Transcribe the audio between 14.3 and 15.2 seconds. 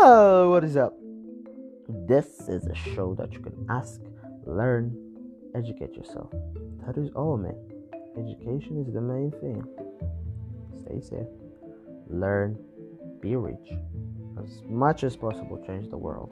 as much as